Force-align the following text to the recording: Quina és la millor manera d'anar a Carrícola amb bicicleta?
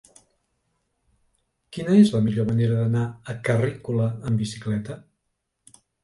Quina 1.75 1.97
és 2.03 2.13
la 2.15 2.21
millor 2.27 2.47
manera 2.47 2.79
d'anar 2.79 3.03
a 3.33 3.35
Carrícola 3.49 4.07
amb 4.31 4.41
bicicleta? 4.45 4.97